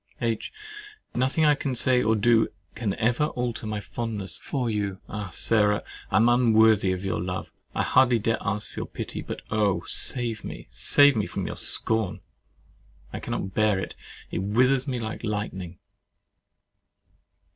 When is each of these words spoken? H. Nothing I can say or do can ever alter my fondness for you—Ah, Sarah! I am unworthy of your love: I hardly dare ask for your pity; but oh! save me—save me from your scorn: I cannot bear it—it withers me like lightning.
H. 0.19 0.51
Nothing 1.13 1.45
I 1.45 1.53
can 1.53 1.75
say 1.75 2.01
or 2.01 2.15
do 2.15 2.47
can 2.73 2.95
ever 2.95 3.25
alter 3.25 3.67
my 3.67 3.79
fondness 3.79 4.35
for 4.35 4.67
you—Ah, 4.67 5.29
Sarah! 5.29 5.83
I 6.09 6.15
am 6.17 6.27
unworthy 6.27 6.91
of 6.91 7.05
your 7.05 7.21
love: 7.21 7.51
I 7.75 7.83
hardly 7.83 8.17
dare 8.17 8.39
ask 8.41 8.71
for 8.71 8.79
your 8.79 8.87
pity; 8.87 9.21
but 9.21 9.43
oh! 9.51 9.83
save 9.85 10.43
me—save 10.43 11.15
me 11.15 11.27
from 11.27 11.45
your 11.45 11.55
scorn: 11.55 12.21
I 13.13 13.19
cannot 13.19 13.53
bear 13.53 13.77
it—it 13.77 14.39
withers 14.39 14.87
me 14.87 14.99
like 14.99 15.23
lightning. 15.23 15.77